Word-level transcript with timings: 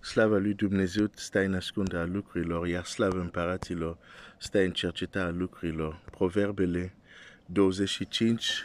Slava 0.00 0.36
lui 0.36 0.54
Dumnezeu 0.54 1.10
stă 1.14 1.38
în 1.38 1.54
ascunderea 1.54 2.04
lucrurilor, 2.04 2.66
iar 2.66 2.84
slava 2.84 3.20
împăraților 3.20 3.98
stă 4.38 4.58
în 4.58 4.70
cercetarea 4.70 5.30
lucrurilor. 5.30 6.00
Proverbele 6.10 6.94
25, 7.46 8.62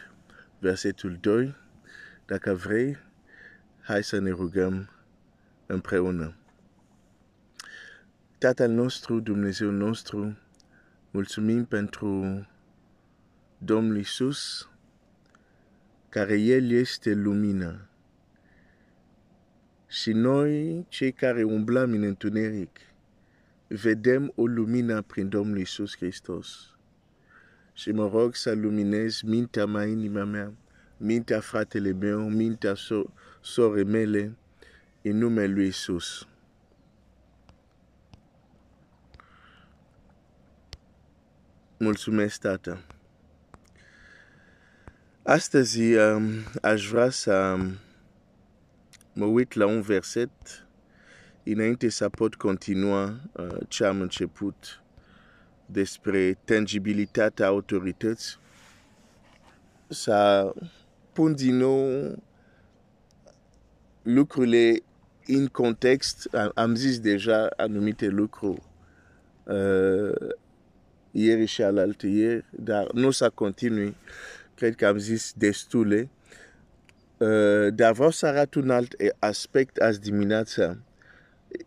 versetul 0.59 1.17
2. 1.21 1.55
Dacă 2.25 2.53
vrei, 2.53 2.97
hai 3.81 4.03
să 4.03 4.19
ne 4.19 4.29
rugăm 4.29 4.89
împreună. 5.65 6.35
Tatăl 8.37 8.71
nostru, 8.71 9.19
Dumnezeu 9.19 9.69
nostru, 9.69 10.37
mulțumim 11.11 11.65
pentru 11.65 12.47
Domnul 13.57 13.97
Isus, 13.97 14.69
care 16.09 16.39
El 16.39 16.71
este 16.71 17.13
lumină. 17.13 17.87
Și 19.93 20.11
noi, 20.11 20.85
cei 20.89 21.11
care 21.11 21.43
umblăm 21.43 21.91
în 21.91 22.03
întuneric, 22.03 22.79
vedem 23.67 24.31
o 24.35 24.45
lumină 24.45 25.01
prin 25.01 25.29
Domnul 25.29 25.57
Isus 25.57 25.95
Hristos. 25.95 26.75
Și 27.73 27.91
mă 27.91 28.07
rog 28.07 28.35
să 28.35 28.53
luminezi 28.53 29.25
mintea 29.25 29.65
mea, 29.65 29.85
inima 29.85 30.23
mea, 30.23 30.53
mintea 30.97 31.39
fratele 31.39 31.91
meu, 31.91 32.29
mintea 32.29 32.73
so 32.73 33.03
sore 33.41 33.83
mele, 33.83 34.35
în 35.01 35.17
numele 35.17 35.53
Lui 35.53 35.67
Isus. 35.67 36.27
Mulțumesc, 41.77 42.39
Tată. 42.39 42.81
Astăzi 45.23 45.95
um, 45.95 46.29
aș 46.61 46.87
vrea 46.87 47.09
să 47.09 47.57
mă 49.13 49.25
uit 49.25 49.53
la 49.53 49.65
un 49.65 49.81
verset 49.81 50.29
înainte 51.43 51.89
să 51.89 52.09
pot 52.09 52.35
continua 52.35 53.19
uh, 53.31 53.57
ce 53.67 53.85
am 53.85 54.01
început 54.01 54.83
despre 55.65 56.37
tangibilitatea 56.45 57.47
autorității, 57.47 58.37
să 59.87 60.51
pun 61.13 61.35
din 61.35 61.57
nou 61.57 62.15
lucrurile 64.01 64.83
în 65.25 65.47
context. 65.47 66.29
Am 66.53 66.75
zis 66.75 66.99
deja 66.99 67.47
anumite 67.57 68.07
lucruri 68.07 68.61
uh, 69.43 70.29
ieri 71.11 71.45
și 71.45 71.61
alaltă 71.61 72.07
ieri, 72.07 72.45
dar 72.49 72.91
nu 72.91 73.07
o 73.07 73.11
să 73.11 73.29
continui. 73.29 73.95
Cred 74.55 74.75
că 74.75 74.85
am 74.85 74.97
zis 74.97 75.33
destule. 75.35 76.09
Uh, 77.17 77.73
dar 77.73 77.93
vreau 77.93 78.09
să 78.09 78.25
arăt 78.25 78.53
un 78.53 78.69
alt 78.69 78.95
aspect 79.19 79.77
azi 79.77 79.99
dimineața. 79.99 80.77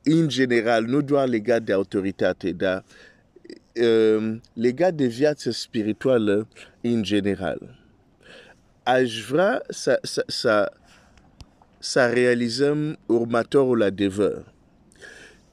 În 0.03 0.29
general, 0.29 0.85
nu 0.85 1.01
doar 1.01 1.29
legat 1.29 1.63
de 1.63 1.73
autoritate, 1.73 2.53
dar 2.53 2.85
uh, 3.83 4.37
legat 4.53 4.95
de 4.95 5.07
viață 5.07 5.51
spirituală 5.51 6.49
în 6.81 7.03
general. 7.03 7.79
Aș 8.83 9.27
vrea 9.29 9.63
să, 9.69 9.99
să, 10.03 10.25
să, 10.27 10.73
să 11.79 12.07
realizăm 12.07 12.99
următorul 13.07 13.83
adevăr. 13.83 14.53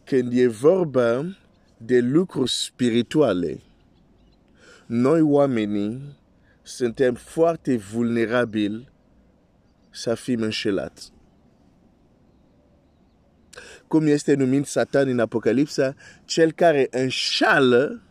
Când 0.04 0.34
e 0.34 0.48
vorba 0.48 1.38
de 1.78 2.00
lucruri 2.00 2.52
spirituale, 2.52 3.60
noi 4.86 5.22
oamenii 5.22 6.18
suntem 6.62 7.14
foarte 7.14 7.78
vulnerabili 7.78 8.92
să 9.94 10.16
fim 10.16 10.42
înșelați. 10.42 11.12
Cum 13.88 14.06
este 14.06 14.34
numit 14.34 14.66
Satan 14.66 15.08
în 15.08 15.20
Apocalipsa, 15.20 15.96
cel 16.26 16.52
care 16.52 16.88
înșală 16.92 18.02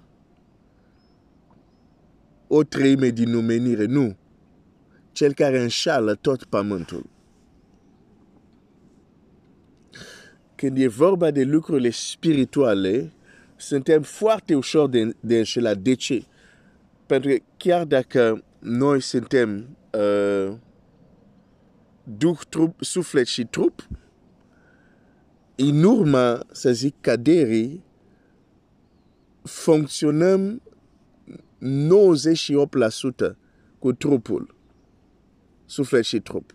o 2.47 2.62
treime 2.62 3.08
din 3.08 3.30
numenire. 3.30 3.84
Nu. 3.84 4.17
Cel 5.12 5.33
care 5.34 5.61
înșală 5.61 6.14
tot 6.14 6.45
pământul. 6.45 7.11
Când 10.55 10.78
e 10.78 10.89
vorba 10.89 11.30
de 11.30 11.42
lucrurile 11.42 11.90
spirituale, 11.90 13.12
suntem 13.57 14.02
foarte 14.02 14.55
ușor 14.55 14.89
de, 14.89 15.17
de 15.20 15.39
înșelat. 15.39 15.78
De 15.78 15.95
ce? 15.95 16.24
Pentru 17.07 17.30
că 17.30 17.36
chiar 17.57 17.84
dacă 17.84 18.45
noi 18.58 19.01
suntem 19.01 19.77
uh, 19.90 20.55
duh, 22.05 22.39
trup, 22.48 22.83
suflet 22.85 23.27
și 23.27 23.45
trup, 23.45 23.89
în 25.57 25.83
urma, 25.83 26.46
să 26.52 26.73
zic, 26.73 26.95
caderii, 27.01 27.85
funcționăm 29.42 30.63
98% 33.33 33.36
cu 33.79 33.92
trupul, 33.92 34.55
suflet 35.64 36.05
și 36.05 36.20
trup. 36.20 36.55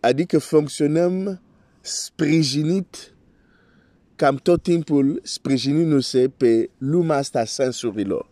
Adică 0.00 0.38
funcționăm 0.38 1.40
sprijinit 1.80 3.14
cam 4.16 4.36
tot 4.36 4.62
timpul 4.62 5.20
sprijinindu-se 5.22 6.28
pe 6.28 6.70
lumea 6.78 7.16
asta 7.16 7.44
sensurilor. 7.44 8.27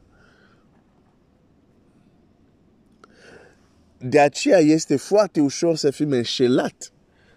De 4.09 4.21
aceea 4.21 4.59
este 4.59 4.97
foarte 4.97 5.41
ușor 5.41 5.77
să 5.77 5.91
fim 5.91 6.11
înșelat 6.11 6.93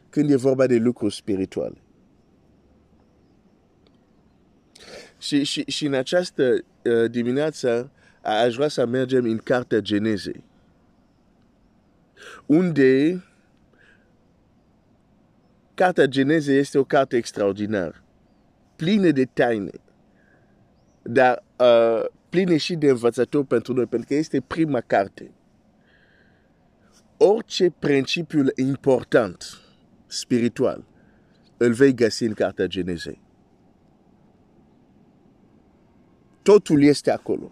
când 0.10 0.30
e 0.30 0.36
vorba 0.36 0.68
de 0.68 0.76
lucruri 0.76 1.16
spirituale. 1.16 1.78
Și, 5.18 5.44
și, 5.44 5.64
și 5.68 5.86
în 5.86 5.94
această 5.94 6.44
uh, 6.52 7.12
dimineață 7.12 7.92
aș 8.22 8.56
vrea 8.56 8.68
să 8.68 8.86
mergem 8.86 9.24
în 9.24 9.38
Cartea 9.38 9.80
Genezei, 9.80 10.44
unde 12.46 13.24
Cartea 15.74 16.06
Genezei 16.06 16.58
este 16.58 16.78
o 16.78 16.84
carte 16.84 17.18
extraordinară 17.18 18.04
pline 18.76 19.12
de 19.12 19.26
taine, 19.26 19.72
dar 21.02 21.44
uh, 21.60 22.06
pline 22.30 22.58
și 22.58 22.76
de 22.76 22.90
învățători 22.90 23.46
pentru 23.46 23.74
noi, 23.74 23.86
pentru 23.86 24.08
că 24.08 24.14
este 24.14 24.42
prima 24.42 24.82
carte. 24.82 25.32
Orice 27.22 27.70
principiu 27.80 28.46
important, 28.56 29.62
spiritual, 30.08 30.86
îl 31.58 31.74
vei 31.74 31.94
găsi 31.94 32.24
în 32.24 32.34
Cartea 32.34 32.66
Genezei. 32.66 33.22
Totul 36.42 36.84
este 36.84 37.12
acolo. 37.12 37.52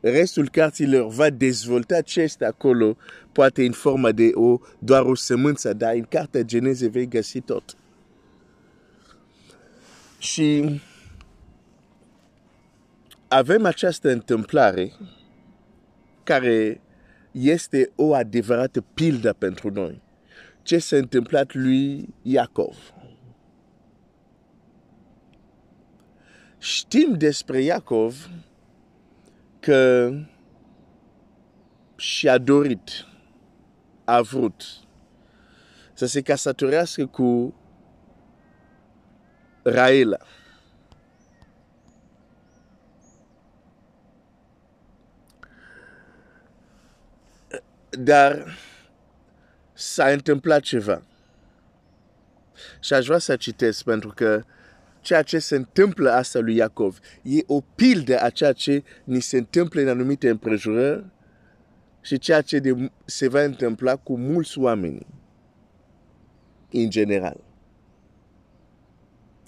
Restul 0.00 0.48
cartilor 0.48 1.12
va 1.12 1.30
dezvolta 1.30 2.00
ce 2.00 2.20
este 2.20 2.44
acolo, 2.44 2.96
poate 3.32 3.64
în 3.64 3.72
formă 3.72 4.12
de 4.12 4.30
o, 4.34 4.58
doar 4.78 5.02
o 5.04 5.14
sămânță, 5.14 5.72
dar 5.72 5.94
în 5.94 6.02
Cartea 6.02 6.42
Genezei 6.42 6.88
vei 6.88 7.08
găsi 7.08 7.40
tot. 7.40 7.76
Și 10.18 10.80
avem 13.28 13.64
această 13.64 14.10
întâmplare 14.10 14.92
care 16.22 16.80
este 17.30 17.92
o 17.94 18.14
adevărată 18.14 18.80
pildă 18.80 19.32
pentru 19.32 19.70
noi. 19.70 20.02
Ce 20.62 20.78
s-a 20.78 20.96
întâmplat 20.96 21.54
lui 21.54 22.14
Iacov. 22.22 22.76
Știm 26.58 27.14
despre 27.14 27.60
Iacov 27.60 28.30
că 29.60 30.12
și-a 31.96 32.38
dorit, 32.38 33.06
a 34.04 34.20
vrut 34.20 34.62
să 35.92 36.06
se 36.06 36.20
casatorească 36.20 37.06
cu 37.06 37.54
Raela. 39.62 40.18
Dar 48.00 48.56
s-a 49.72 50.08
întâmplat 50.08 50.60
ceva. 50.60 51.02
Și 52.80 52.92
aș 52.92 53.06
vrea 53.06 53.18
să 53.18 53.36
citesc 53.36 53.84
pentru 53.84 54.12
că 54.14 54.42
ceea 55.00 55.22
ce 55.22 55.38
se 55.38 55.56
întâmplă 55.56 56.10
asta 56.10 56.38
lui 56.38 56.56
Iacov 56.56 56.98
e 57.22 57.38
o 57.46 57.60
pildă 57.60 58.20
a 58.20 58.30
ceea 58.30 58.52
ce 58.52 58.82
ni 59.04 59.20
se 59.20 59.36
întâmplă 59.36 59.80
în 59.80 59.88
anumite 59.88 60.28
împrejurări 60.28 61.04
și 62.00 62.18
ceea 62.18 62.40
ce 62.40 62.58
de, 62.58 62.90
se 63.04 63.28
va 63.28 63.42
întâmpla 63.42 63.96
cu 63.96 64.18
mulți 64.18 64.58
oameni 64.58 65.06
în 66.70 66.90
general 66.90 67.40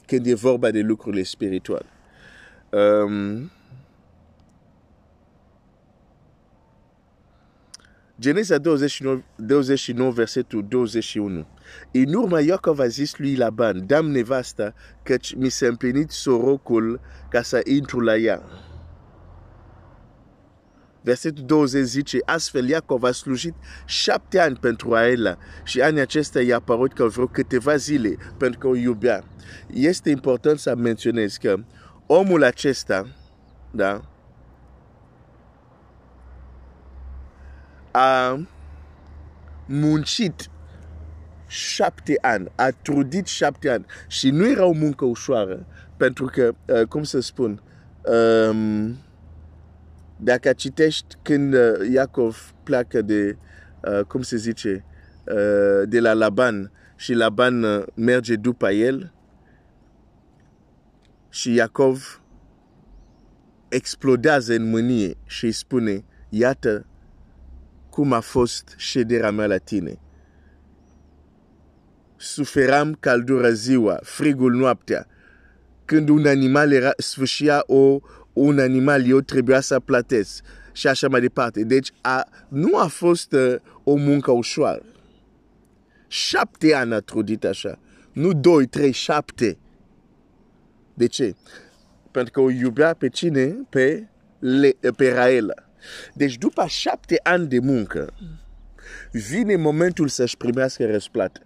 când 0.07 0.27
e 0.27 0.35
vorba 0.35 0.71
de 0.71 0.81
lucrurile 0.81 1.23
spirituale. 1.23 1.87
Um, 2.71 3.51
Geneza 8.21 8.59
29, 8.59 9.23
29 9.37 10.11
versetul 10.11 10.67
21. 10.69 11.47
În 11.93 12.15
urmă 12.15 12.43
Iacov 12.43 12.79
a 12.79 12.87
zis 12.87 13.17
lui 13.17 13.35
Laban, 13.35 13.87
dam 13.87 14.11
nevasta, 14.11 14.75
căci 15.03 15.35
mi 15.35 15.49
s-a 15.49 15.67
împlinit 15.67 16.11
sorocul 16.11 17.01
ca 17.31 17.43
să 17.43 17.61
intru 17.65 18.01
la 18.01 18.17
ea. 18.17 18.43
Versetul 21.03 21.45
20 21.45 21.85
zice, 21.85 22.19
astfel 22.25 22.69
Iacov 22.69 23.03
a 23.03 23.13
slujit 23.13 23.55
șapte 23.87 24.39
ani 24.39 24.57
pentru 24.57 24.95
Aela 24.95 25.37
și 25.65 25.81
anii 25.81 26.01
acestea 26.01 26.43
i-a 26.43 26.57
apărut 26.57 26.93
că 26.93 27.05
vreo 27.05 27.27
câteva 27.27 27.77
zile 27.77 28.17
pentru 28.39 28.59
că 28.59 28.67
o 28.67 28.77
iubea. 28.77 29.25
Este 29.67 30.11
important 30.11 30.59
să 30.59 30.77
menționez 30.77 31.37
că 31.37 31.57
omul 32.07 32.43
acesta, 32.43 33.07
da, 33.71 34.10
a 37.91 38.41
muncit 39.67 40.51
șapte 41.47 42.19
ani, 42.21 42.49
a 42.55 42.69
trudit 42.83 43.27
șapte 43.27 43.71
ani. 43.71 43.85
Și 44.07 44.31
nu 44.31 44.49
era 44.49 44.65
o 44.65 44.73
muncă 44.73 45.05
ușoară, 45.05 45.67
pentru 45.97 46.25
că, 46.25 46.53
uh, 46.67 46.83
cum 46.83 47.03
să 47.03 47.21
spun, 47.21 47.63
um, 48.51 48.97
dacă 50.17 50.53
citești 50.53 51.17
când 51.23 51.55
uh, 51.55 51.61
Iacov 51.93 52.55
pleacă 52.63 53.03
de, 53.03 53.37
uh, 53.85 54.05
cum 54.05 54.23
se 54.23 54.37
zice, 54.37 54.85
uh, 55.27 55.89
de 55.89 56.01
la 56.01 56.13
Laban 56.13 56.73
și 56.97 57.13
Laban 57.13 57.63
uh, 57.63 57.83
merge 57.95 58.37
după 58.37 58.71
el 58.71 59.13
și 61.29 61.55
Iacov 61.55 62.23
explodează 63.69 64.55
în 64.55 64.71
mânie 64.71 65.17
și 65.27 65.45
îi 65.45 65.53
spune, 65.53 66.05
iată 66.29 66.87
cum 67.91 68.13
a 68.13 68.21
fost 68.21 68.75
șederea 68.77 69.31
mea 69.31 69.47
la 69.47 69.57
tine. 69.57 69.99
Suferam 72.17 72.97
căldura 73.01 73.51
ziua, 73.51 73.99
frigul 74.03 74.53
noaptea. 74.53 75.07
Când 75.85 76.09
un 76.09 76.27
animal 76.27 76.73
era, 76.73 76.93
sfârșia 76.97 77.63
o, 77.67 78.01
un 78.33 78.59
animal, 78.59 79.07
eu 79.07 79.21
trebuia 79.21 79.61
să 79.61 79.81
plătesc 79.81 80.45
și 80.73 80.87
așa 80.87 81.09
mai 81.09 81.21
departe. 81.21 81.65
Deci 81.65 81.93
a, 82.01 82.29
nu 82.49 82.79
a 82.79 82.87
fost 82.87 83.33
uh, 83.33 83.55
o 83.85 83.95
muncă 83.95 84.31
ușoară. 84.31 84.83
Șapte 86.09 86.75
ani 86.75 86.95
a 86.95 87.01
trudit 87.01 87.45
așa. 87.45 87.79
Nu 88.13 88.33
doi, 88.33 88.67
trei, 88.67 88.93
șapte. 88.93 89.59
De 90.95 91.07
ce? 91.07 91.35
Pentru 92.11 92.33
că 92.33 92.41
o 92.41 92.51
iubea 92.51 92.95
pe 92.95 93.09
cine? 93.09 93.57
Pe, 93.69 94.09
le, 94.39 94.77
pe 94.97 95.13
Raela. 95.13 95.55
Deci 96.15 96.39
după 96.39 96.67
șapte 96.67 97.21
ani 97.23 97.47
de 97.47 97.59
muncă, 97.59 98.15
vine 99.13 99.57
momentul 99.57 100.09
să-și 100.09 100.37
primească 100.37 100.87
răsplată. 100.87 101.41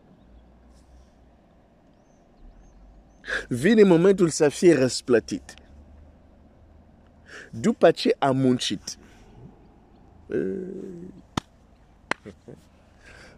Vine 3.48 3.82
momentul 3.82 4.28
să 4.28 4.48
fie 4.48 4.74
răsplătit. 4.74 5.54
După 7.50 7.90
ce 7.90 8.16
a 8.18 8.30
muncit. 8.30 8.98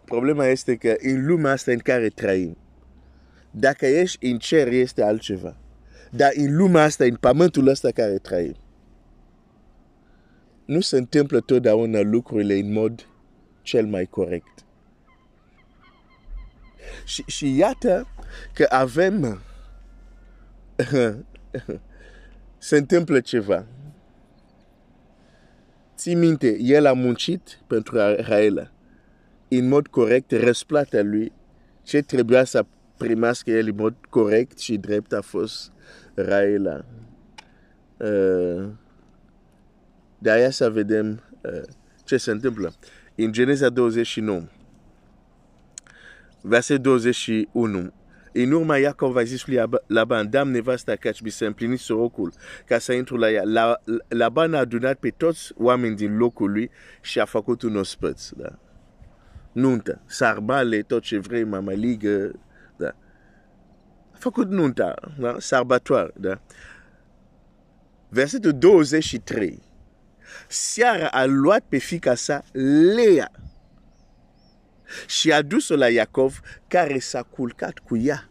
Problema 0.04 0.46
este 0.46 0.76
că 0.76 0.94
în 0.98 1.26
lumea 1.26 1.52
asta 1.52 1.72
în 1.72 1.78
care 1.78 2.08
trăim, 2.08 2.56
dacă 3.50 3.86
ești 3.86 4.26
în 4.26 4.38
cer, 4.38 4.68
este 4.68 5.02
altceva. 5.02 5.56
Dar 6.10 6.30
în 6.34 6.56
lumea 6.56 6.82
asta, 6.82 7.04
în 7.04 7.16
pământul 7.16 7.66
ăsta 7.66 7.90
care 7.90 8.18
trăim, 8.18 8.56
nu 10.66 10.80
se 10.80 10.96
întâmplă 10.96 11.40
totdeauna 11.40 12.00
lucrurile 12.00 12.54
în 12.54 12.72
mod 12.72 13.08
cel 13.62 13.86
mai 13.86 14.06
corect. 14.06 14.64
Și, 17.04 17.24
și 17.26 17.56
iată 17.56 18.06
că 18.54 18.66
avem 18.68 19.40
se 22.58 22.76
întâmplă 22.76 23.20
ceva. 23.20 23.66
Ții 25.96 26.14
minte, 26.14 26.56
el 26.60 26.86
a 26.86 26.92
muncit 26.92 27.60
pentru 27.66 27.96
Raela 28.16 28.70
în 29.48 29.68
mod 29.68 29.86
corect, 29.86 30.30
răsplata 30.30 31.02
lui, 31.02 31.32
ce 31.82 32.02
trebuia 32.02 32.44
să 32.44 32.66
primească 32.96 33.50
el 33.50 33.68
în 33.68 33.74
mod 33.76 33.94
corect 34.10 34.58
și 34.58 34.76
drept 34.76 35.12
a 35.12 35.20
fost 35.20 35.72
Raela. 36.14 36.84
Uh, 37.96 38.68
de 40.18 40.30
aia 40.30 40.50
să 40.50 40.70
vedem 40.70 41.22
uh, 41.40 41.62
ce 42.04 42.16
se 42.16 42.30
întâmplă. 42.30 42.74
În 43.14 43.32
Geneza 43.32 43.68
29, 43.68 44.42
verset 46.40 46.80
21, 46.80 47.92
în 48.32 48.52
urma 48.52 48.76
Iacov 48.76 49.16
a 49.16 49.22
zis 49.22 49.46
lui 49.46 49.62
Laban, 49.86 50.30
dam 50.30 50.50
nevasta 50.50 50.96
căci 50.96 51.20
mi 51.20 51.30
s-a 51.30 51.46
împlinit 51.46 51.78
sorocul 51.78 52.32
ca 52.66 52.78
să 52.78 52.92
intru 52.92 53.16
la 53.16 53.30
ea. 53.30 53.42
La, 53.44 53.80
Laban 54.08 54.54
a 54.54 54.58
adunat 54.58 54.98
pe 54.98 55.10
toți 55.10 55.52
oameni 55.56 55.96
din 55.96 56.16
locul 56.16 56.50
lui 56.50 56.70
și 57.00 57.20
a 57.20 57.24
făcut 57.24 57.62
un 57.62 57.76
ospăț. 57.76 58.28
Da? 58.28 58.58
Nuntă, 59.52 60.00
sarbale, 60.06 60.82
tot 60.82 61.02
ce 61.02 61.18
vrei, 61.18 61.44
mamaligă. 61.44 62.32
Da? 62.76 62.94
A 64.12 64.16
făcut 64.18 64.48
nunta, 64.48 64.94
da? 65.18 65.36
sărbătoare. 65.38 66.12
Da? 66.16 66.40
Versetul 68.08 68.52
23. 68.52 69.62
Seara 70.48 71.08
a 71.08 71.24
luat 71.24 71.64
pe 71.68 71.78
fica 71.78 72.14
sa, 72.14 72.44
Lea, 72.94 73.30
și 75.06 75.32
a 75.32 75.42
dus-o 75.42 75.76
la 75.76 75.88
Iacov, 75.88 76.40
care 76.68 76.98
s-a 76.98 77.22
culcat 77.22 77.78
cu 77.78 77.96
ea. 77.96 78.30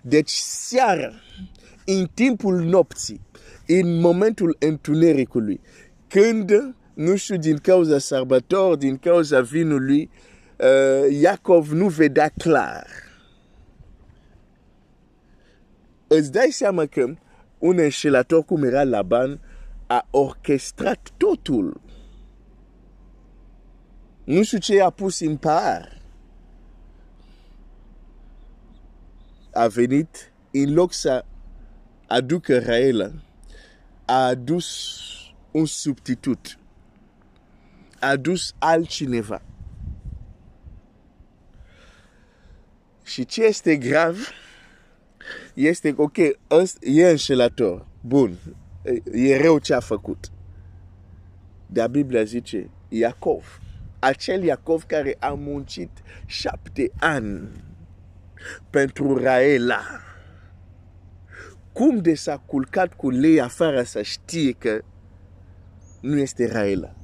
Deci 0.00 0.30
seara, 0.30 1.12
în 1.84 2.06
timpul 2.14 2.62
nopții, 2.62 3.20
în 3.66 4.00
momentul 4.00 4.56
întunericului, 4.58 5.60
când, 6.08 6.74
nu 6.94 7.16
știu, 7.16 7.36
din 7.36 7.56
cauza 7.56 7.98
sărbător, 7.98 8.76
din 8.76 8.96
cauza 8.96 9.40
vinului, 9.40 10.10
uh, 10.56 11.20
Iacov 11.20 11.70
nu 11.70 11.88
vedea 11.88 12.32
clar. 12.38 12.86
Îți 16.06 16.32
dai 16.32 16.48
seama 16.50 16.86
că 16.86 17.14
un 17.60 17.78
înșelator 17.78 18.44
cum 18.44 18.62
era 18.62 18.84
Laban 18.84 19.40
a 19.86 20.06
orchestrat 20.10 21.10
totul. 21.16 21.80
Nu 24.24 24.42
știu 24.42 24.58
ce 24.58 24.82
a 24.82 24.90
pus 24.90 25.20
în 25.20 25.36
par. 25.36 26.02
A 29.52 29.66
venit, 29.66 30.32
în 30.50 30.74
loc 30.74 30.92
să 30.92 31.24
aducă 32.06 32.58
Raela, 32.58 33.10
a 34.04 34.26
adus 34.26 34.98
un 35.50 35.64
substitut. 35.64 36.58
A 38.00 38.08
adus 38.08 38.54
altcineva. 38.58 39.42
Și 43.04 43.24
ce 43.24 43.44
este 43.44 43.76
grav 43.76 44.16
este, 45.66 45.94
ok, 45.96 46.16
e 46.80 47.10
înșelător, 47.10 47.86
bun, 48.00 48.38
e 49.12 49.42
rău 49.42 49.58
ce 49.58 49.74
a 49.74 49.80
făcut. 49.80 50.30
Dar 51.66 51.88
Biblia 51.88 52.22
zice, 52.22 52.70
Iacov, 52.88 53.60
acel 53.98 54.42
Iacov 54.42 54.82
care 54.82 55.16
a 55.18 55.28
muncit 55.28 55.90
șapte 56.26 56.90
ani 56.98 57.48
pentru 58.70 59.16
Raela. 59.16 59.80
Cum 61.72 61.98
de 61.98 62.14
s-a 62.14 62.36
culcat 62.36 62.94
cu 62.94 63.10
Lea 63.10 63.48
fără 63.48 63.82
să 63.82 64.02
știe 64.02 64.52
că 64.52 64.82
nu 66.00 66.18
este 66.18 66.46
Raela? 66.52 66.94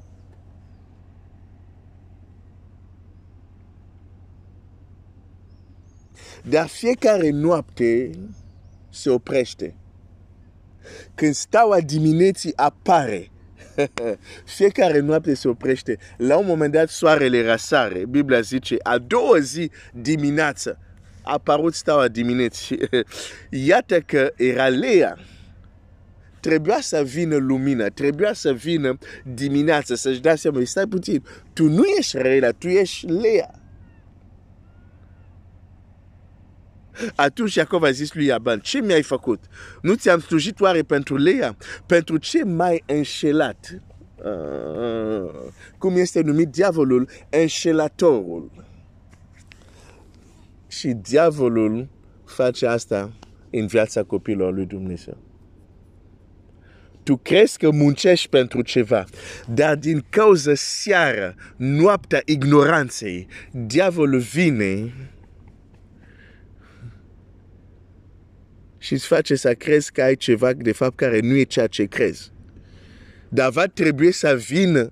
Dar 6.43 6.67
fiecare 6.67 7.29
noapte 7.29 8.09
se 8.97 9.09
oprește. 9.09 9.75
Când 11.15 11.33
staua 11.33 11.79
dimineții 11.79 12.53
apare, 12.55 13.31
fiecare 14.57 14.99
noapte 14.99 15.33
se 15.33 15.47
oprește. 15.47 15.97
La 16.17 16.37
un 16.37 16.45
moment 16.45 16.71
dat 16.73 16.89
soarele 16.89 17.49
răsare. 17.51 18.05
Biblia 18.05 18.39
zice, 18.39 18.75
a 18.83 18.97
doua 18.97 19.39
zi 19.39 19.71
dimineață 19.93 20.79
a 21.21 21.31
apărut 21.31 21.73
staua 21.73 22.07
dimineții. 22.07 22.79
Iată 23.49 23.99
că 23.99 24.31
era 24.35 24.67
Lea. 24.67 25.17
Trebuia 26.39 26.81
să 26.81 27.03
vină 27.03 27.35
lumina, 27.35 27.87
trebuia 27.87 28.33
să 28.33 28.53
vină 28.53 28.97
dimineața, 29.33 29.95
să-și 29.95 30.19
dea 30.19 30.35
seama, 30.35 30.59
stai 30.63 30.85
puțin, 30.85 31.23
tu 31.53 31.69
nu 31.69 31.83
ești 31.97 32.17
Rela, 32.17 32.51
tu 32.51 32.67
ești 32.67 33.05
Lea. 33.05 33.51
Atunci 37.15 37.55
Iacov 37.55 37.83
a 37.83 37.91
zis 37.91 38.13
lui 38.13 38.25
Iaban, 38.25 38.59
ce 38.59 38.81
mi-ai 38.81 39.01
făcut? 39.01 39.43
Nu 39.81 39.93
ți-am 39.95 40.19
slujit 40.19 40.59
oare 40.59 40.81
pentru 40.81 41.17
Lea? 41.17 41.57
Pentru 41.85 42.17
ce 42.17 42.43
m-ai 42.43 42.83
înșelat? 42.85 43.81
cum 45.77 45.97
este 45.97 46.21
numit 46.21 46.47
diavolul, 46.47 47.09
înșelatorul. 47.29 48.51
Și 50.67 50.87
diavolul 50.87 51.87
face 52.25 52.67
asta 52.67 53.13
în 53.51 53.67
viața 53.67 54.03
copilor 54.03 54.53
lui 54.53 54.65
Dumnezeu. 54.65 55.17
Tu 57.03 57.17
crezi 57.17 57.57
că 57.57 57.71
muncești 57.71 58.29
pentru 58.29 58.61
ceva, 58.61 59.05
dar 59.53 59.75
din 59.75 60.05
cauza 60.09 60.51
seara, 60.55 61.35
noaptea 61.55 62.21
ignoranței, 62.25 63.27
diavolul 63.51 64.19
vine 64.19 64.93
și 68.87 68.93
îți 68.93 69.05
face 69.05 69.35
să 69.35 69.53
crezi 69.53 69.91
că 69.91 70.01
ai 70.01 70.15
ceva 70.15 70.53
de 70.53 70.71
fapt 70.71 70.95
care 70.95 71.19
nu 71.19 71.35
e 71.35 71.43
ceea 71.43 71.67
ce 71.67 71.83
crezi. 71.83 72.31
Dar 73.29 73.49
va 73.49 73.65
trebui 73.65 74.11
să 74.11 74.35
vină 74.47 74.91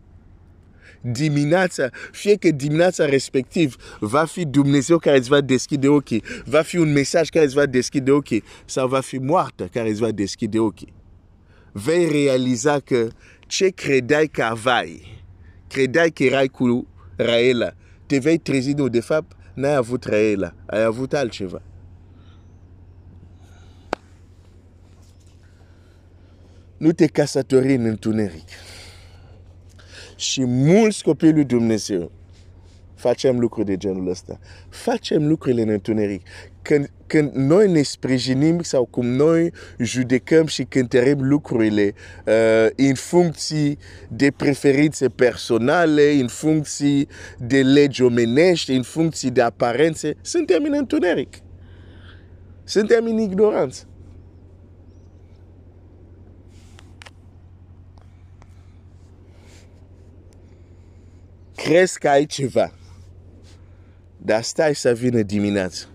dimineața, 1.02 1.90
fie 2.12 2.36
că 2.36 2.50
dimineața 2.52 3.06
respectiv 3.06 3.76
va 4.00 4.26
fi 4.26 4.46
Dumnezeu 4.46 4.98
care 4.98 5.18
îți 5.18 5.30
va 5.30 5.42
deschide 5.42 5.88
ochii, 5.88 6.24
va 6.46 6.62
fi 6.62 6.78
un 6.78 6.92
mesaj 6.92 7.30
care 7.30 7.46
îți 7.46 7.54
va 7.54 7.66
deschide 7.66 8.12
ochii, 8.12 8.44
sau 8.66 8.88
va 8.88 9.00
fi 9.00 9.18
moartă 9.18 9.70
care 9.72 9.90
îți 9.90 10.00
va 10.00 10.12
deschide 10.12 10.60
ochii. 10.60 10.94
Vei 11.72 12.08
realiza 12.08 12.80
că 12.80 13.08
ce 13.40 13.70
credeai 13.70 14.28
că 14.28 14.44
aveai, 14.44 15.24
credeai 15.68 16.10
că 16.10 16.24
erai 16.24 16.48
cu 16.48 16.88
Raela, 17.16 17.74
te 18.06 18.18
vei 18.18 18.38
trezi, 18.38 18.72
nu, 18.72 18.88
de 18.88 19.00
fapt, 19.00 19.36
n-ai 19.54 19.76
avut 19.76 20.04
Raela, 20.04 20.54
ai 20.66 20.84
avut 20.84 21.14
altceva. 21.14 21.62
Nu 26.78 26.92
te 26.92 27.08
casători 27.08 27.74
în 27.74 27.86
întuneric. 27.86 28.48
Și 30.16 30.46
mulți 30.46 31.04
copii 31.04 31.32
lui 31.32 31.46
Dumnezeu 31.46 32.12
facem 32.96 33.40
lucruri 33.40 33.66
de 33.66 33.78
genul 33.78 34.10
ăsta. 34.10 34.40
Facem 34.70 35.28
lucrurile 35.28 35.62
în 35.62 35.70
întuneric. 35.70 36.22
Când, 36.62 36.92
când 37.08 37.32
noi 37.32 37.72
ne 37.72 37.82
sprijinim 37.82 38.62
sau 38.62 38.86
cum 38.86 39.06
noi 39.06 39.52
judecăm 39.80 40.46
și 40.46 40.64
cântărim 40.64 41.28
lucrurile 41.28 41.94
uh, 42.26 42.68
în 42.76 42.94
funcție 42.94 43.78
de 44.10 44.32
preferințe 44.32 45.10
personale, 45.10 46.12
în 46.12 46.28
funcție 46.28 47.06
de 47.38 47.62
legi 47.62 48.02
omenești, 48.02 48.72
în 48.72 48.82
funcție 48.84 49.30
de 49.30 49.42
aparențe, 49.42 50.16
suntem 50.22 50.64
în 50.64 50.74
întuneric. 50.78 51.34
Suntem 52.64 53.06
în 53.06 53.18
ignoranță. 53.18 53.88
Crezi 61.66 62.00
că 62.00 62.10
ai 62.10 62.26
ceva, 62.26 62.74
dar 64.18 64.42
stai 64.42 64.76
să 64.76 64.94
vină 64.94 65.22
dimineața. 65.22 65.86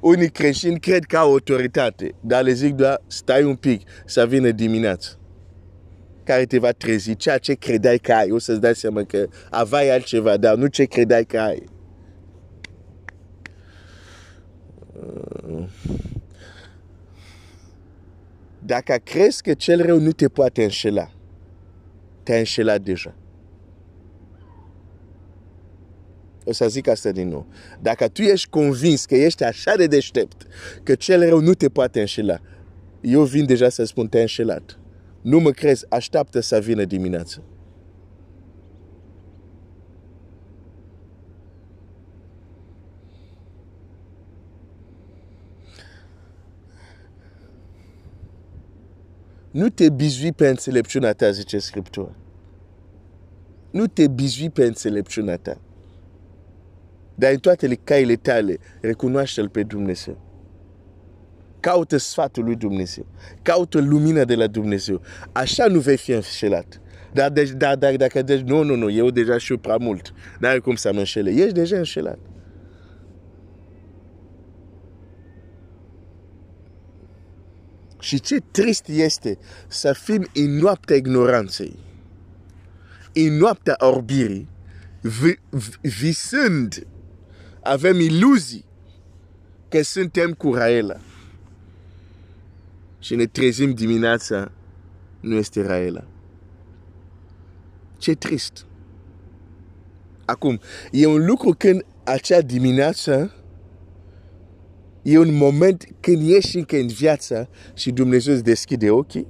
Unii 0.00 0.30
creștini 0.30 0.80
cred 0.80 1.04
că 1.04 1.16
au 1.16 1.30
autoritate, 1.30 2.14
dar 2.20 2.42
le 2.42 2.52
zic 2.52 2.74
doar 2.74 3.02
stai 3.06 3.44
un 3.44 3.56
pic 3.56 3.88
să 4.04 4.26
vină 4.26 4.50
dimineața 4.50 5.10
care 6.24 6.44
te 6.44 6.58
va 6.58 6.72
trezi 6.72 7.16
ceea 7.16 7.38
ce 7.38 7.54
credeai 7.54 7.98
că 7.98 8.12
ai. 8.12 8.30
O 8.30 8.38
să-ți 8.38 8.60
dai 8.60 8.74
seama 8.74 9.04
că 9.04 9.28
aveai 9.50 9.90
altceva, 9.90 10.36
dar 10.36 10.54
nu 10.56 10.66
ce 10.66 10.84
credeai 10.84 11.24
că 11.24 11.38
ai. 11.38 11.64
Dacă 18.58 18.94
crezi 19.04 19.42
că 19.42 19.54
cel 19.54 19.86
rău 19.86 19.98
nu 19.98 20.12
te 20.12 20.28
poate 20.28 20.62
înșela, 20.62 21.12
te-ai 22.28 22.38
înșelat 22.38 22.80
deja. 22.80 23.14
O 26.44 26.52
să 26.52 26.68
zic 26.68 26.88
asta 26.88 27.10
din 27.10 27.28
nou. 27.28 27.46
Dacă 27.80 28.08
tu 28.08 28.22
ești 28.22 28.48
convins 28.48 29.04
că 29.04 29.14
ești 29.14 29.44
așa 29.44 29.74
de 29.76 29.86
deștept, 29.86 30.46
că 30.82 30.94
cel 30.94 31.28
rău 31.28 31.40
nu 31.40 31.54
te 31.54 31.68
poate 31.68 32.00
înșela, 32.00 32.38
eu 33.00 33.22
vin 33.22 33.46
deja 33.46 33.68
să 33.68 33.84
spun 33.84 34.08
te-ai 34.08 34.22
înșelat. 34.22 34.78
Nu 35.22 35.38
mă 35.38 35.50
crezi, 35.50 35.84
așteaptă 35.88 36.40
să 36.40 36.60
vină 36.60 36.84
dimineața. 36.84 37.42
Nu 49.50 49.68
te 49.68 49.90
bizui 49.90 50.32
pe 50.32 50.48
înțelepciunea 50.48 51.12
ta, 51.12 51.30
zice 51.30 51.58
Scriptura. 51.58 52.14
Nu 53.70 53.86
te 53.86 54.08
bizui 54.08 54.50
pe 54.50 54.64
înțelepciunea 54.64 55.36
ta. 55.36 55.60
Dar 57.14 57.32
în 57.32 57.38
toate 57.38 57.74
caile 57.84 58.14
tale, 58.14 58.58
recunoaște-L 58.80 59.48
pe 59.48 59.62
Dumnezeu. 59.62 60.18
Caută 61.60 61.96
sfatul 61.96 62.44
lui 62.44 62.56
Dumnezeu. 62.56 63.06
Caută 63.42 63.80
lumina 63.80 64.24
de 64.24 64.34
la 64.34 64.46
Dumnezeu. 64.46 65.00
Așa 65.32 65.66
nu 65.66 65.78
vei 65.78 65.96
fi 65.96 66.10
înșelat. 66.10 66.80
Dar, 67.12 67.30
deci, 67.30 67.50
dar, 67.50 67.76
dar 67.76 67.96
dacă 67.96 68.22
deci, 68.22 68.40
nu, 68.40 68.62
nu, 68.62 68.74
nu, 68.74 68.90
eu 68.90 69.10
deja 69.10 69.38
știu 69.38 69.58
prea 69.58 69.76
mult. 69.76 70.12
N-ai 70.38 70.58
cum 70.58 70.74
să 70.74 70.92
mă 70.92 70.98
înșele. 70.98 71.30
Ești 71.30 71.52
deja 71.52 71.76
înșelat. 71.76 72.18
Și 78.00 78.20
ce 78.20 78.40
trist 78.50 78.88
este 78.88 79.38
să 79.68 79.92
fim 79.92 80.26
în 80.34 80.56
noaptea 80.56 80.96
ignoranței, 80.96 81.78
în 83.12 83.36
noaptea 83.36 83.76
orbirii, 83.78 84.48
visând, 85.80 86.86
avem 87.62 88.00
iluzii 88.00 88.64
că 89.68 89.82
suntem 89.82 90.32
cu 90.32 90.54
Raela. 90.54 90.96
Și 92.98 93.14
ne 93.14 93.26
trezim 93.26 93.74
dimineața, 93.74 94.52
nu 95.20 95.34
este 95.34 95.62
Raela. 95.62 96.04
Ce 97.98 98.14
trist. 98.14 98.66
Acum, 100.24 100.60
e 100.90 101.06
un 101.06 101.26
lucru 101.26 101.54
când 101.58 101.84
acea 102.04 102.40
dimineață 102.40 103.34
E 105.08 105.18
un 105.18 105.36
moment 105.36 105.84
când 106.00 106.30
ești 106.30 106.56
încă 106.56 106.76
în 106.76 106.86
viață 106.86 107.48
și 107.74 107.90
Dumnezeu 107.90 108.34
îți 108.34 108.42
deschide 108.42 108.90
ochii. 108.90 109.26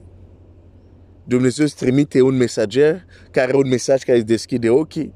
Dumnezeu 1.24 1.64
îți 1.64 1.76
trimite 1.76 2.20
un 2.22 2.36
mesager 2.36 3.04
care 3.30 3.46
are 3.46 3.56
un 3.56 3.68
mesaj 3.68 4.02
care 4.02 4.18
îți 4.18 4.26
deschide 4.26 4.70
ochii. 4.70 5.14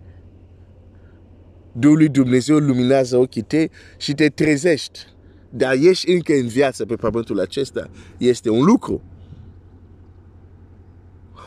Duhul 1.73 1.97
lui 1.97 2.09
Dumnezeu 2.09 2.59
luminează 2.59 3.17
ochii 3.17 3.43
tăi 3.43 3.71
și 3.97 4.13
te 4.15 4.29
trezești. 4.29 4.99
Dar 5.51 5.75
ești 5.81 6.11
încă 6.11 6.33
în 6.33 6.47
viață 6.47 6.85
pe 6.85 6.95
pământul 6.95 7.41
acesta. 7.41 7.91
Este 8.19 8.51
un 8.51 8.65
lucru. 8.65 9.03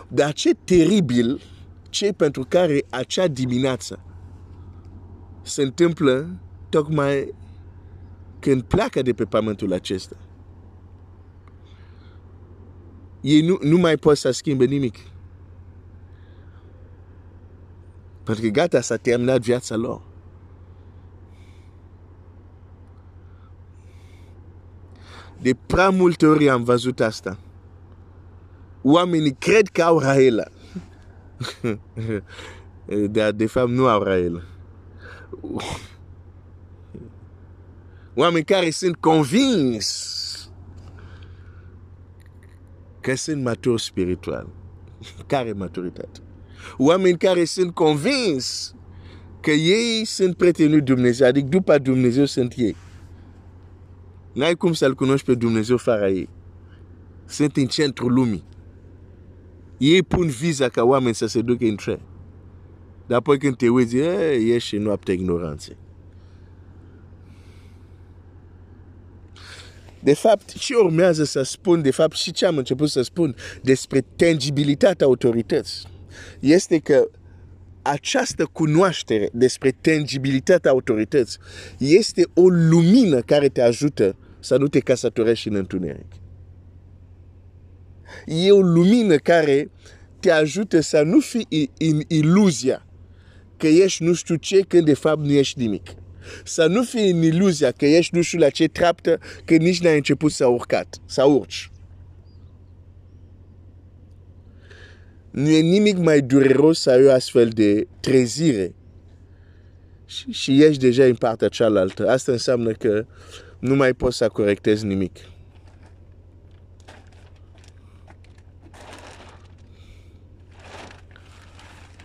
Dar 0.08 0.34
ce 0.34 0.54
teribil 0.64 1.42
ce 1.90 2.12
pentru 2.12 2.46
care 2.50 2.84
acea 2.90 3.28
dimineață 3.28 4.00
se 5.44 5.62
întâmplă 5.62 6.40
tocmai 6.70 7.34
când 8.46 8.62
pleacă 8.62 9.02
de 9.02 9.14
pe 9.14 9.26
pământul 9.26 9.74
acesta, 9.74 10.16
ei 13.22 13.42
nu, 13.42 13.58
nu 13.62 13.78
mai 13.78 13.98
pot 13.98 14.18
să 14.18 14.32
schimbe 14.32 14.66
nimic. 14.66 14.98
Pentru 18.24 18.44
că 18.44 18.50
gata, 18.50 18.82
s-a 18.82 18.96
terminat 18.96 19.42
viața 19.42 19.76
lor. 19.76 20.02
De 25.42 25.56
prea 25.66 25.90
multe 25.90 26.26
ori 26.26 26.50
am 26.50 26.64
văzut 26.64 27.00
asta. 27.00 27.38
Oamenii 28.82 29.36
cred 29.36 29.68
că 29.68 29.82
au 29.82 30.00
Raela. 30.00 30.46
Dar 33.16 33.32
de 33.32 33.46
fapt 33.46 33.70
nu 33.70 33.88
au 33.88 34.04
Raela. 38.16 38.28
Oameni 38.28 38.46
care 38.46 38.70
sunt 38.70 38.96
convins 38.96 40.50
că 43.02 43.16
sunt 43.16 43.44
maturi 43.44 43.82
spiritual. 43.82 44.48
Care 45.28 45.52
maturitate? 45.52 46.20
Oameni 46.78 47.18
care 47.18 47.46
sunt 47.46 47.74
convins 47.74 48.76
că 49.42 49.52
ei 49.52 50.06
sunt 50.06 50.36
prietenii 50.36 50.82
Dumnezeu, 50.82 51.28
adică 51.28 51.48
după 51.50 51.78
Dumnezeu 51.78 52.26
sunt 52.26 52.54
ei. 52.58 52.76
N-ai 54.34 54.56
cum 54.56 54.74
să-L 54.74 54.96
cunoști 54.96 55.26
pe 55.26 55.36
Dumnezeu 55.36 55.78
fără 55.78 56.08
ei. 56.08 56.30
Sunt 57.26 57.58
în 57.58 57.66
centrul 57.66 58.14
lumii. 58.14 58.44
Ei 59.78 60.04
pun 60.04 60.28
viza 60.28 60.70
ca 60.70 60.84
oameni 60.84 61.16
să 61.16 61.26
se 61.26 61.42
ducă 61.42 61.66
în 61.66 61.76
cer. 61.76 62.00
Dar 63.08 63.18
apoi 63.18 63.38
când 63.38 63.56
te 63.56 63.70
uiți, 63.70 63.96
ești 64.54 64.76
în 64.76 64.82
noapte 64.82 65.12
ignoranței. 65.12 65.78
De 70.06 70.14
fapt, 70.14 70.54
ce 70.54 70.76
urmează 70.76 71.24
să 71.24 71.42
spun, 71.42 71.82
de 71.82 71.92
fapt, 71.92 72.16
și 72.16 72.32
ce 72.32 72.46
am 72.46 72.58
început 72.58 72.90
să 72.90 73.02
spun 73.02 73.36
despre 73.62 74.06
tangibilitatea 74.16 75.06
autorității, 75.06 75.88
este 76.40 76.80
că 76.80 77.10
această 77.82 78.46
cunoaștere 78.52 79.30
despre 79.34 79.72
tangibilitatea 79.82 80.72
autorității 80.72 81.40
este 81.78 82.24
o 82.34 82.48
lumină 82.48 83.20
care 83.22 83.50
te 83.50 83.62
ajută 83.62 84.16
să 84.40 84.58
nu 84.58 84.68
te 84.68 84.80
casătorești 84.80 85.48
în 85.48 85.56
întuneric. 85.56 86.12
E 88.26 88.52
o 88.52 88.62
lumină 88.62 89.16
care 89.16 89.72
te 90.20 90.32
ajută 90.32 90.80
să 90.80 91.02
nu 91.02 91.20
fii 91.20 91.72
în 91.78 92.02
iluzia 92.08 92.86
că 93.58 93.68
ești 93.68 94.04
nu 94.04 94.14
știu 94.14 94.36
ce 94.36 94.60
când 94.60 94.86
de 94.86 94.94
fapt 94.94 95.20
nu 95.20 95.32
ești 95.32 95.60
nimic. 95.60 95.96
Să 96.44 96.66
nu 96.66 96.84
fii 96.84 97.10
în 97.10 97.22
iluzia 97.22 97.72
că 97.72 97.86
ești 97.86 98.16
nu 98.16 98.22
știu 98.22 98.40
la 98.40 98.50
ce 98.50 98.68
treaptă 98.68 99.20
că 99.46 99.56
nici 99.56 99.82
n-ai 99.82 99.96
început 99.96 100.32
să 100.32 100.46
urcat, 100.46 100.98
să 101.06 101.24
urci. 101.24 101.70
Nu 105.32 105.50
e 105.50 105.60
nimic 105.60 105.98
mai 105.98 106.22
dureros 106.22 106.80
să 106.80 106.90
ai 106.90 107.06
o 107.06 107.12
astfel 107.12 107.50
de 107.50 107.88
trezire 108.00 108.74
și, 110.06 110.32
și 110.32 110.64
ești 110.64 110.82
deja 110.82 111.04
în 111.04 111.16
partea 111.16 111.48
cealaltă. 111.48 112.10
Asta 112.10 112.32
înseamnă 112.32 112.72
că 112.72 113.06
nu 113.60 113.76
mai 113.76 113.94
poți 113.94 114.18
să 114.18 114.28
corectezi 114.28 114.86
nimic. 114.86 115.18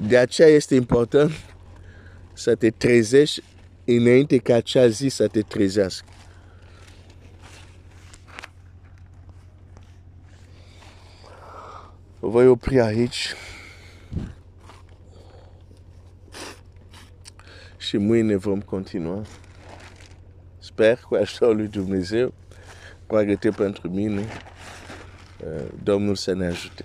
De 0.08 0.16
aceea 0.16 0.48
este 0.48 0.74
important 0.74 1.30
să 2.32 2.54
te 2.54 2.70
trezești 2.70 3.42
înainte 3.96 4.38
ca 4.38 4.54
acea 4.54 4.88
zi 4.88 5.08
să 5.08 5.28
te 5.28 5.40
trezească. 5.40 6.08
Voi 12.18 12.46
opri 12.46 12.80
aici. 12.80 13.34
Și 17.76 17.96
mâine 17.96 18.36
vom 18.36 18.60
continua. 18.60 19.22
Sper 20.58 21.00
cu 21.08 21.14
ajutorul 21.14 21.56
lui 21.56 21.68
Dumnezeu, 21.68 22.34
cu 23.06 23.16
agăte 23.16 23.50
pentru 23.50 23.88
mine, 23.88 24.26
Domnul 25.82 26.14
să 26.14 26.32
ne 26.32 26.46
ajute. 26.46 26.84